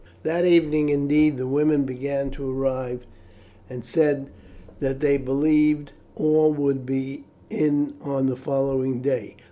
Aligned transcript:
That 0.23 0.45
evening, 0.45 0.89
indeed, 0.89 1.37
the 1.37 1.45
women 1.45 1.83
began 1.83 2.31
to 2.31 2.49
arrive, 2.51 3.05
and 3.69 3.85
said 3.85 4.31
that 4.79 4.99
they 4.99 5.17
believed 5.17 5.91
all 6.15 6.51
would 6.51 6.87
be 6.87 7.25
in 7.51 7.93
on 8.01 8.25
the 8.25 8.35
following 8.35 9.03
day. 9.03 9.35